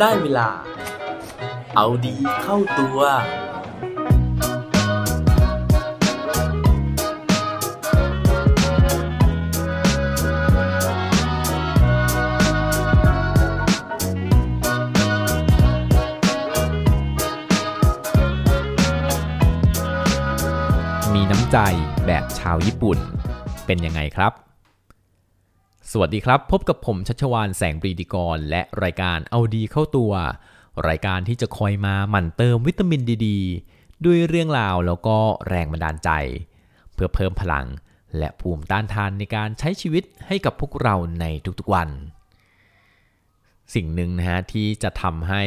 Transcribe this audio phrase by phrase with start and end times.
[0.00, 0.48] ได้เวลา
[1.76, 2.98] เอาดีเข้าตัว
[21.14, 21.58] มีน้ำใจ
[22.06, 22.98] แบบชาวญี่ปุ่น
[23.66, 24.49] เป็นยังไงครับ
[25.94, 30.12] สวัสดีครับ พบกับผมชัชวานแสงปรีดีกร และรายการเอาดีเข้าตัว
[30.88, 33.28] รายการที่จะคอยมาหมั่นเติมวิตามินดีด
[34.04, 35.16] ด้วยเรื่องราวแล้วก็
[35.48, 36.10] แรงบันดาลใจ
[36.94, 37.66] เพื่อเพิ่มพลัง
[38.18, 41.24] และภูมิต้านทานในการใช้ชีวิตให้กับพวกเราใน
[41.58, 41.88] ทุกๆวัน
[43.74, 45.42] สิ่งหนึ่งนะฮะที่จะทำให้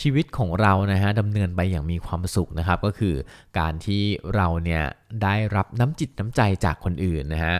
[0.00, 3.14] ชีวิตของเรานะฮะดำเนินไปอย่างมีความสุขนะครับ ก็คือ
[3.58, 4.02] การที่
[4.34, 4.84] เราเนี่ย
[5.22, 7.56] ได้รับน้ำจิตน้ำใจจากคนอื่นนะฮะ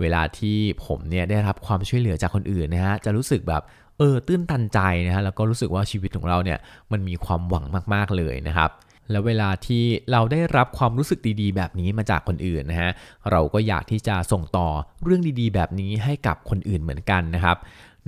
[0.00, 3.62] เวลาที่ผมเนี่ยได้รับความช่วยเหลือจากคนอื่นนะฮะจะรู้สึกแบบ
[3.98, 6.58] เออตื้นตันใจนะฮะแล้วก็รู้สึกว่าชีวิตของเราเนี่ย
[6.92, 8.70] มันมีความหวังมากๆเลยนะครับ
[9.10, 12.90] แล้วเวลาที่เราได้รับความรู้สึกดีๆ แบบนี้มาจากคนอื่นนะฮะ
[13.30, 14.68] เราก็อยากที่จะส่งต่อ
[15.04, 17.56] เรื่องดีๆ แบบนี้ให้กับคนอื่นเหมือนกันนะครับ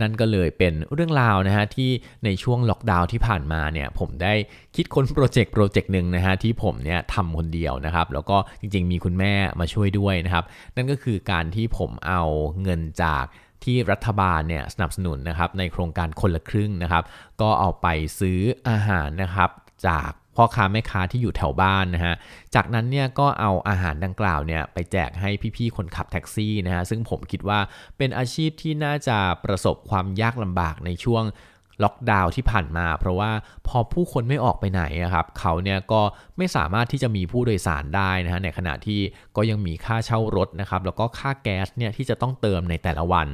[0.00, 1.90] นั่นก็เลยเป็นเรื่องราวนะฮะที่
[2.24, 4.34] ในช่วงล็อกดาวน์ที่ผ่านมาเนี่ยผมได้
[4.76, 10.44] คิดค้นโปรเจกต์โปรเจกต์หนึ่งนะฮะที่ผมเนี่ยทำคนเดียวนะครับแล้วก็จริงๆ มีคุณแม่มาช่วยด้วยนะครับ
[10.76, 12.22] นั่นก็คือการที่ผมเอา
[12.62, 13.24] เงินจาก
[13.64, 17.04] ที่รัฐบาลเนี่ยสนับสนุนนะครับในโครงการคนละครึ่งนะครับ
[17.40, 17.86] ก็เอาไป
[18.20, 19.50] ซื้ออาหารนะครับ
[19.86, 22.14] จาก พ่อค้าแม่ค้าที่อยู่แถวบ้านนะฮะ
[22.54, 27.58] จากนั้นเนี่ยก็เอาอาหารดังกล่าวเนี่ยไปแจกให้พี่ๆคนขับแท็กซี่นะฮะ ซึ่งผมคิดว่า
[27.98, 31.24] เป็นอาชีพที่น่าจะประสบความยากลำบากในช่วง
[31.84, 33.30] ล็อกดาวน์ที่ผ่านมา เพราะว่า
[33.68, 34.82] พอผู้คนไม่ออกไปไหน
[35.14, 36.02] ครับเขาเนี่ยก็
[36.38, 39.00] ไม่สามารถที่จะมีผู้โดยสารได้นะฮะในขณะที่
[39.36, 43.28] ก็ยังมีค่าเช่ารถนะครับแล้วก็ค่าแก๊สเนี่ยที่จะต้องเติมในแต่ละวัน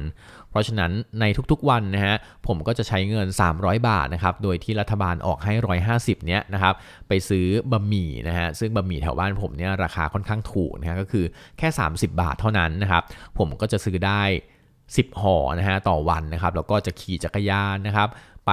[0.49, 2.15] เพราะฉะนั้นในทุกๆวันนะฮะ
[2.47, 3.27] ผมก็จะใช้เงิน
[3.57, 5.53] 300 บาทนะครับโดยที่รัฐบาลออกให้
[5.89, 6.73] 150เนี้ยนะครับ
[7.07, 11.25] ไปซื้อบะหมี่นะฮะซึ่งบะหมี่แถวบ้านผมเนี่ยราคาค่อนข้างถูกนะฮะก็คือ
[11.57, 13.03] แค่ 30 บาทเท่านั้นนะครับ
[13.37, 14.23] ผมก็จะซื้อได้
[14.91, 18.09] 10ห่อนะฮะต่อวันนะครับแล้วก็จะขี่จักรยานนะครับ
[18.47, 18.51] ไป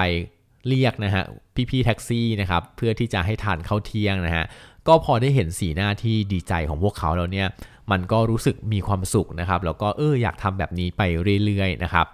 [0.68, 1.24] เรียกนะฮะ
[1.70, 4.44] พี่ๆแท็กซี่นะครับเพื่อที่จะให้ทานข้าวเที่ยงนะฮะ
[4.88, 7.48] ก็พอได้เห็นสีหน้าที่ดีใจของพวกเขาแล้วเนี่ย
[7.90, 11.02] มันก็รู้สึกมีความสุขนะครับแล้วก็เอออยากทำแบบนี้ไป
[11.44, 12.06] เรื่อยๆนะครับ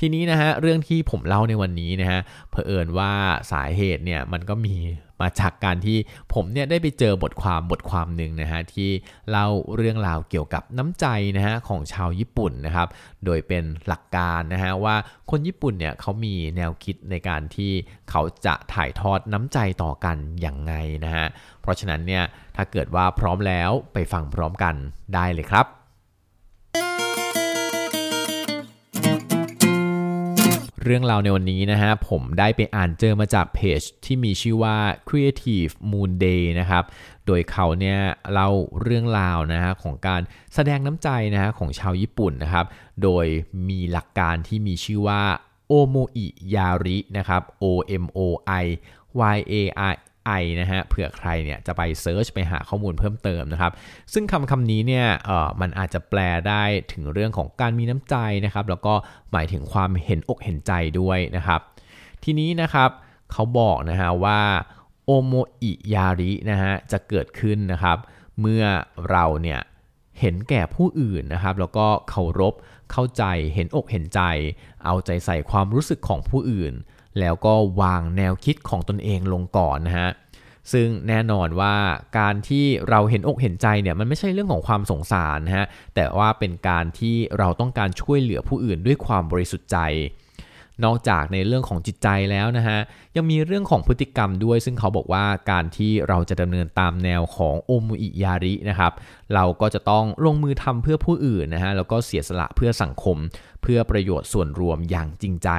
[0.00, 3.12] ทีนี้นะฮะเรื่องที่ผมเล่าในวันนี้นะฮะเผอิญว่า
[3.52, 4.74] สาเหตุเนี่ยมันก็มี
[5.20, 5.98] มาจากการที่
[6.34, 8.90] ผมเนี่ยได้ไปเจอบทความบทความหนึ่งนะฮะที่
[9.30, 11.06] เล่าเรื่องราวเกี่ยวกับน้ำใจ
[11.36, 12.88] นะฮะของชาวญี่ปุ่นนะครับ
[13.24, 14.96] โดยเป็นหลักการนะฮะว่า
[15.30, 17.72] คนญี่ปุ่นเนี่ยเขามีแนวคิดในการที่
[18.10, 20.74] เขาจะถ่ายทอดน้ำใจต่อกันอย่างไง
[21.04, 21.26] นะฮะ
[21.62, 22.24] เพราะฉะนั้นเนี่ย
[22.56, 24.74] ถ้าเกิดว่าพร้อมแล้วไปฟังพร้อมกัน
[25.14, 25.66] ได้เลยครับ
[30.86, 34.76] เรื่องราวในวันนี้นะฮะผมได้ไปอ่านเจอมาจากเพจที่มีชื่อว่า
[35.08, 36.84] Creative Moon Day นะครับ
[37.26, 37.98] โดยเขาเนี่ย
[38.32, 38.50] เล่า
[38.82, 40.20] เรื่องราวนะฮะของการ
[40.54, 42.66] แสดงน้ำใจนะฮะของชาวญี่ปุ่นนะครับ
[43.02, 43.26] โดย
[43.68, 45.22] มีหลักการที่มีชื่อว่า
[45.68, 47.64] โอโมอิยารินะครับ O
[48.02, 48.20] M O
[48.62, 48.66] I
[49.34, 49.54] Y A
[49.90, 49.94] I
[50.40, 53.72] I นะฮะเผื่อใครเนี่ยจะไปเซิร์ชไปหาข้อมูลเพิ่มเติมนะครับ
[54.12, 58.94] ซึ่งคำคำนี้เนี่ยเอ่อมันอาจจะแปลได้ถึงเรื่องของการมีน้ำใจนะครับ แล้วก็
[59.32, 61.60] หมายถึงความเห็นอกเห็นใจด้วยนะครับ
[62.24, 62.90] ทีนี้นะครับ
[63.32, 64.40] เขาบอกนะฮะว่า
[65.04, 65.32] โอโม
[65.62, 67.98] อิยารินะฮะจะเกิดขึ้นนะครับ
[68.40, 68.64] เมื่อ
[69.10, 69.60] เราเนี่ย
[70.20, 72.54] เห็นแก่ผู้อื่นนะครับ แล้วก็เคารพ
[72.92, 74.20] เข้าใจเห็นอกเห็นใจ
[74.84, 76.74] เอาใจใส่ความรู้สึกของผู้อื่น
[77.20, 80.10] แล้วก็วางแนวคิดของตนเองลงก่อนนะฮะ
[80.72, 81.74] ซึ่งแน่นอนว่า
[82.18, 89.78] การที่เราเห็นอกเห็นใจเนี่ยมันไม่ใช่เรื่องของความสงสารนะฮะแต่ว่าเป็นการที่เราต้องการช่วยเหลือผู้อื่นด้วยความบริสุทธิ์ใจ
[90.84, 92.78] นอกจากในเรื่องของจิตใจแล้วนะฮะ
[93.16, 98.92] ยังมีเรื่องของพฤติกรรมด้วย ซึ่งเขาบอกว่าการที่เราจะดำเนินตามแนวของโอมุอิยารินะครับ
[99.34, 103.16] เราก็จะต้องลงมือทำเพื่อผู้อื่นนะฮะแล้วก็เสียสละเพื่อสังคม
[103.62, 105.50] เพื่อประโยชน์ส่วนรวมอย่างจริงใจ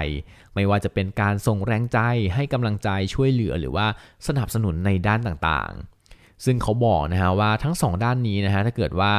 [0.55, 1.99] ไม่ว่าจะเป็นการส่งแรงใจ
[2.35, 3.87] ให้กำลังใจช่วยเหลือหรือว่า
[4.27, 9.13] สนับสนุนในด้านต่างๆซึ่งเขาบอกนะฮะว่าทั้งสองด้านนี้นะฮะถ้าเกิดว่า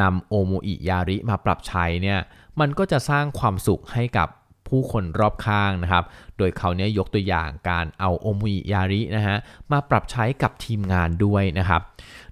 [0.00, 2.18] นำโอโมอิยาริมาปรับใช้เนี่ย
[2.60, 4.28] มันก็จะสร้างความสุขให้กับ
[4.72, 6.04] ผู้คนรอบข้างนะครับ
[6.38, 9.36] โดยเขาเนี่ยยกตัวอย่างการเอาโอมอิยารินะฮะ
[9.72, 11.80] มาปรับใช้กับทีมงานด้วยนะครับ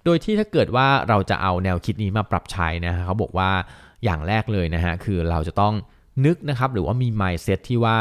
[0.04, 3.50] โดยที่ถ้าเกิดว่าเราจะเอาแนวคิดนี้มาปรับใช้นะฮะเขาบอกว่า
[4.04, 5.75] อย่างแรกเลยนะฮะคือเราจะต้อง
[6.25, 7.98] นึกนะครับหรือว่ามี mindset ที่ว่า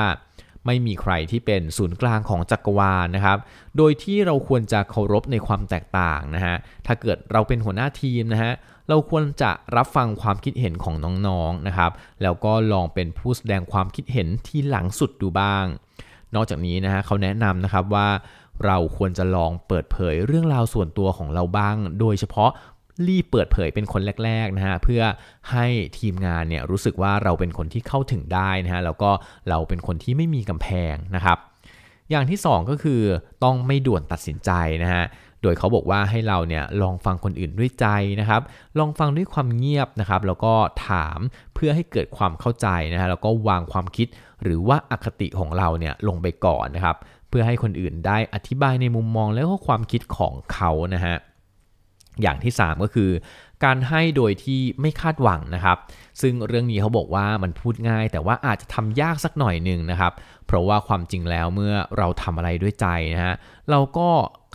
[0.65, 3.37] ไม่มีใครที่เป็นศูนย์กลางของจักรวาลนะครับ
[3.77, 8.53] โดยที่เราควรจะเคารพในความแตกต่างนะฮะ ถ้าเกิดเราเป็นหัวหน้าทีมนะฮะ
[8.89, 10.95] เราควรจะรับฟังความคิดเห็นของ
[11.27, 11.91] น้องๆนะครับ
[12.21, 15.65] แล้วก็ลองเป็นผู้แสดงความคิดเห็นที่หลังสุดดูบ้าง
[16.35, 18.07] นอกจากนี้นะฮะเขาแนะนำนะครับว่า
[18.65, 22.51] เราควรจะลองเปิดเผยเรื่องราวส่วนตัวของเราบ้าง โดยเฉพาะ
[23.07, 25.01] รีบเปิดเผยเป็นคนแรกๆนะฮะเพื่อ
[25.51, 25.65] ให้
[25.99, 29.11] ทีมงานเนี่ยรู้สึกว่าเราเป็นคนที่เข้าถึงได้นะฮะแล้วก็
[29.49, 31.37] เราเป็นคนที่ไม่มีกำแพงนะครับ
[32.11, 33.01] อย่างที่ 2 ก็คือ
[33.43, 34.51] ต้องไม่ด่วนตัดสินใจ
[34.83, 35.03] นะฮะ
[35.41, 37.85] โดยเขาบอกว่าให้เราเนี่ยลองฟังคนอื่นด้วยใจ
[38.19, 38.41] นะครับ
[38.79, 40.53] ลองฟังด้วยความเงียบนะครับแล้วก็
[40.87, 41.19] ถาม
[41.55, 44.07] เพื่อให้เกิดความเข้าใจนะฮะแล้วก็วางความคิด
[44.43, 46.95] หรือว่าอคติของเราเนี่ยลงไปก่อนนะครับ
[47.29, 51.15] เพื่อให้คนอื่นได้อธิบายในมุมมองและก็ความคิดของเขานะฮะ
[52.21, 53.09] อย่างที่ 3 ก็คือ
[53.65, 55.77] การให้โดยที่ไม่คาดหวังนะครับ
[56.21, 60.13] ซึ่งเรื่องนี้เขาบอกว่ามันพูดง่าย แต่ว่าอาจจะทำยากสักหน่อยหนึ่งนะครับ
[60.47, 63.35] เพราะว่าความจริงแล้วเมื่อเราทำอะไรด้วยใจนะฮะ
[63.71, 64.09] เราก็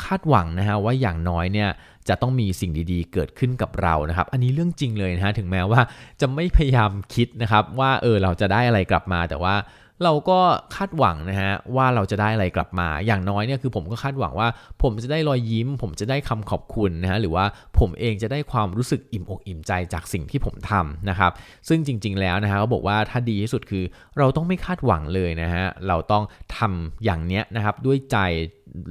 [0.04, 1.70] คาดหวังนะฮะว่าอย่างน้อยเนี่ย
[2.08, 5.80] จะต้องมีสิ่งดีๆ เกิดขึ้นกับเรานะครับ อันนี้เรื่องจริงเลยนะฮะถึงแม้ว่า
[6.20, 9.54] จะไม่พยายามคิดนะครับว่าเออเราจะได้อะไรกลับมาแต่ว่า
[10.02, 10.38] เราก็
[10.76, 14.48] คาดหวังนะฮะว่าเราจะได้อะไรกลับมา อย่างน้อยเนี่ยคือผมก็คาดหวังว่า
[14.82, 17.44] ผมจะได้รอยยิ้ม ผมจะได้คำขอบคุณนะฮะหรือว่า
[17.78, 21.32] ผมเองจะได้ความรู้สึกอิ่มอกอิ่มใจจากสิ่งที่ผมทำนะครับ
[21.68, 23.84] ซึ่งจริง ๆ แล้วนะฮะเขาบอกว่าถ้าดีที่สุดคือ
[24.18, 26.24] เราต้องไม่คาดหวังเลยนะฮะเราต้อง
[26.56, 28.18] ทำอย่างเนี้ยนะครับด้วยใจ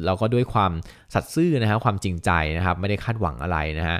[0.05, 0.71] เราก็ด้วยความ
[1.13, 3.99] สัตย์ซื่อนะฮะความจริงใจนะครับ ไม่ได้คาดหวังอะไรนะฮะ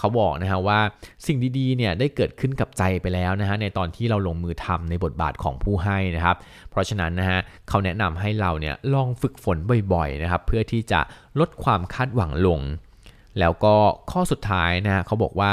[0.00, 0.80] เขาบอกนะฮะว่า
[1.26, 6.36] สิ่งดีๆเนี่ยได้เกิดขึ้นกับใจไปแล้วนะฮะในตอนที่เราลงมือทำในบทบาทของผู้ให้นะครับ
[6.70, 7.38] เพราะฉะนั้นนะฮะ
[7.68, 9.56] เขาแนะนำให้เราเนี่ยลองฝึกฝน
[9.92, 11.00] บ่อยๆนะครับเพื่อที่จะ
[11.40, 12.60] ลดความคาดหวังลง
[13.38, 13.74] แล้วก็
[14.10, 15.52] ข้อสุดท้ายนะฮะเขาบอกว่า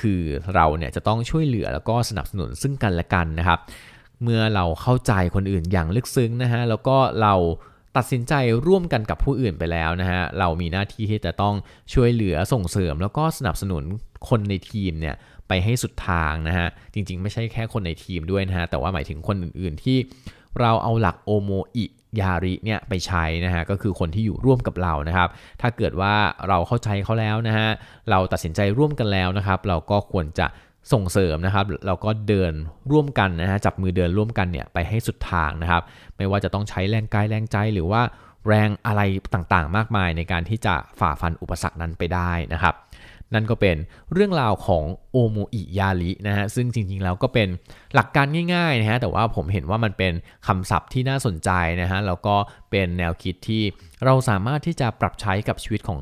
[0.00, 0.20] คือ
[0.54, 3.58] เราเนี่ยจะต้องช่วยเหลือแล้วก็สนับสนุนซึ่งกันและกันนะครับ
[4.22, 7.34] เมื่อเราเข้าใจคนอื่นอย่างลึกซึ้งนะฮะแล้วก็เรา
[7.96, 8.34] ตัดสินใจ
[8.66, 11.54] ร่วมกันกับผู้อื่นไปแล้วนะฮะ เรามีหน้าที่ที่จะต้อง
[11.94, 13.82] ช่วยเหลือส่งเสริม แล้วก็สนับสนุน
[14.28, 15.14] คนในทีมเนี่ย
[15.48, 19.98] ไปให้สุดทางนะฮะ จริงๆ ไม่ใช่แค่คนในทีมด้วยนะฮะ แต่ว่าหมายถึงคนอื่นๆที่
[20.60, 21.84] เราเอาหลักโอโมอิ
[22.20, 25.28] ยาริเนี่ยไปใช้นะฮะก็คือคนที่อยู่ร่วมกับเรานะครับ
[25.60, 26.14] ถ้าเกิดว่า
[26.48, 27.68] เราเข้าใจเขาแล้วนะฮะ
[28.10, 30.46] เราตัดสินใจร่วมกันแล้วนะครับ เราก็ควรจะ
[30.92, 32.52] ส่งเสริมนะครับเราก็เดิน
[32.92, 35.82] ร่วมกันนะฮะจับมือเดินร่วมกันเนี่ยไปให้สุดทางนะครับ
[36.16, 38.02] ไม่ว่าจะต้องใช้แรงกายแรงใจหรือว่า
[38.48, 39.00] แรงอะไร
[39.34, 42.74] ต่างๆ มากมายในการที่จะฝ่าฟันอุปสรรคนั้นไปได้นะครับ
[43.34, 43.76] นั่นก็เป็น
[44.12, 47.48] เรื่องราวของโอโมอิยารินะฮะซึ่งจริงๆแล้วก็เป็น
[47.94, 50.12] หลักการง่ายๆนะฮะแต่ว่าผมเห็นว่ามันเป็น
[50.46, 51.50] คำศัพท์ที่น่าสนใจ
[51.80, 52.36] นะฮะแล้วก็
[52.70, 53.62] เป็นแนวคิดที่
[54.04, 56.00] เราสามารถที่จะปรับใช้กับชีวิตของ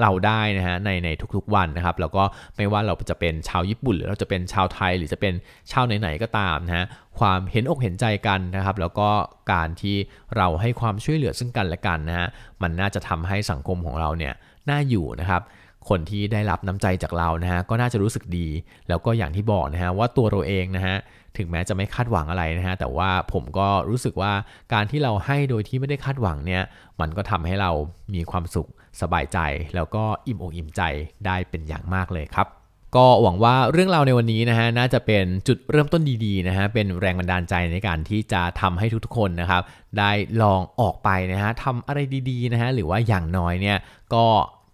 [0.00, 2.24] เราได้นะฮะในในทุกๆวันนะครับ แล้วก็
[2.56, 5.34] ไม่ว่าเราจะเป็นชาวญี่ปุ่น หรือเราจะเป็นชาวไทย หรือจะเป็น
[5.72, 6.86] ชาวไหนๆก็ตามนะฮะ
[7.18, 9.08] ความเห็นอกเห็นใจกันนะครับ แล้วก็
[9.52, 9.96] การที่
[10.36, 12.28] เราให้ความช่วยเหลือซึ่งกันและกันนะฮะ
[12.62, 14.34] มันน่าจะทำให้สังคมของเราเนี่ย
[14.70, 15.42] น่าอยู่นะครับ
[15.88, 18.48] คนที่ได้รับน้ำใจจากเรานะฮะก็น่าจะรู้สึกดี
[18.88, 20.96] แล้วก็อย่างที่บอกนะฮะว่าตัวเราเองนะฮะ
[21.38, 24.32] ถึงแม้จะไม่คาดหวังอะไรนะฮะแต่ว่าผมก็รู้สึกว่า
[24.72, 26.62] การที่เราให้โดยที่ไม่ได้คาดหวังเนี่ย
[27.00, 27.70] มันก็ทำให้เรา
[28.14, 28.68] มีความสุข
[29.00, 29.38] สบายใจ
[29.74, 30.82] แล้วก็อิ่มอกอิ่มใจ
[31.26, 32.48] ได้เป็นอย่างมากเลยครับ
[32.96, 39.62] ก็หวังว่าเรื่องราวในวันนี้นะฮะน่าจะเป็นจุดเริ่มต้นดีๆนะฮะเป็นแรงบันดาลใจในการที่จะทำให้ทุกๆคนนะครับ
[39.98, 40.10] ได้
[40.42, 41.98] ลองออกไปนะฮะทำอะไร
[42.30, 43.78] ดีๆนะฮะหรือว่าอย่างน้อยเนี่ย
[44.14, 44.24] ก็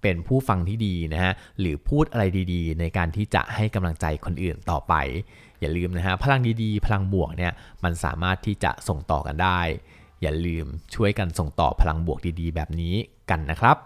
[0.03, 4.95] เป็นผู้ฟังที่ดีนะฮะหรือพูดอะไรดีๆ ในการที่จะให้กำลังใจคนอื่นต่อไป
[5.61, 7.53] อย่าลืมนะฮะพลังดีๆ พลังบวกเนี่ย
[7.85, 9.61] มันสามารถที่จะส่งต่อกันได้
[10.23, 12.95] อย่าลืมช่วยกันส่งต่อพลังบวกดีๆ แบบนี้
[13.31, 13.77] กันนะครับ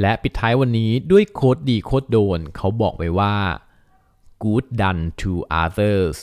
[0.00, 3.34] และปิดท้ายวันนี้ด้วยโค้ดดีโค้ดโดน เขาบอกไว้ว่า
[4.44, 5.32] good done to
[5.62, 6.16] others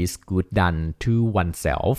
[0.00, 1.96] is good done to oneself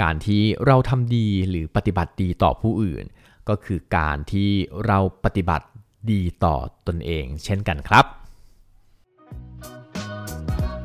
[0.00, 3.04] การที่เราทำดีหรือปฏิบัติดีต่อผู้อื่น
[3.48, 4.50] ก็คือการที่
[4.86, 5.66] เราปฏิบัติ
[6.12, 6.56] ดีต่อ
[6.86, 8.04] ตนเอง เช่นกันครับ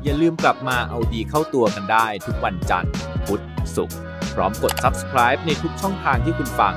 [0.04, 2.92] อย่าลืมกลับมาเอาดีเข้าตัวกันได้ทุกวันจันทร์
[3.26, 3.42] พุธ
[3.76, 3.98] ศุกร์
[4.34, 6.74] พร้อมกด subscribe ในทุกช่องทางที่คุณฟัง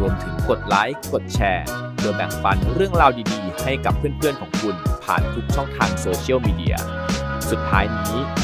[0.00, 1.66] รวมถึงกดไลค์ กดแชร์
[1.96, 6.76] เพื่อแบ่งปันเรื่องราวดีๆ ให้กับเพื่อนๆของคุณผ่านทุกช่องทางโซเชียลมีเดีย
[7.50, 8.43] สุดท้ายนี้